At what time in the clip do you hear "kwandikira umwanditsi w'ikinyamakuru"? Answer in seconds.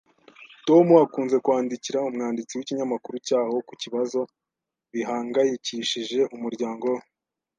1.45-3.15